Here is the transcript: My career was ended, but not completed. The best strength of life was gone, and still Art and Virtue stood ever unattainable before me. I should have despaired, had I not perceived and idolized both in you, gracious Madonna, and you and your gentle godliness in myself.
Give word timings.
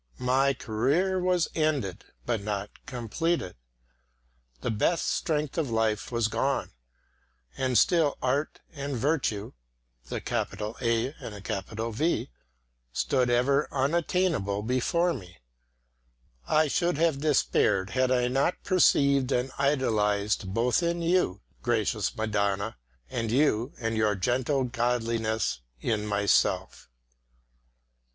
My 0.17 0.55
career 0.55 1.19
was 1.19 1.47
ended, 1.53 2.05
but 2.25 2.41
not 2.41 2.71
completed. 2.87 3.55
The 4.61 4.71
best 4.71 5.07
strength 5.07 5.59
of 5.59 5.69
life 5.69 6.11
was 6.11 6.27
gone, 6.27 6.71
and 7.55 7.77
still 7.77 8.17
Art 8.19 8.61
and 8.73 8.97
Virtue 8.97 9.53
stood 10.03 10.89
ever 13.29 13.67
unattainable 13.71 14.63
before 14.63 15.13
me. 15.13 15.37
I 16.47 16.67
should 16.67 16.97
have 16.97 17.19
despaired, 17.21 17.91
had 17.91 18.09
I 18.09 18.27
not 18.27 18.63
perceived 18.63 19.31
and 19.31 19.51
idolized 19.59 20.51
both 20.51 20.81
in 20.81 21.03
you, 21.03 21.41
gracious 21.61 22.17
Madonna, 22.17 22.75
and 23.11 23.29
you 23.29 23.71
and 23.79 23.95
your 23.95 24.15
gentle 24.15 24.63
godliness 24.63 25.59
in 25.79 26.07
myself. 26.07 26.89